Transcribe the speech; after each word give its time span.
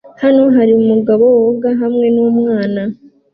Hano 0.21 0.43
hari 0.55 0.71
umugabo 0.81 1.23
woga 1.37 1.69
hamwe 1.81 2.07
numwana 2.15 2.81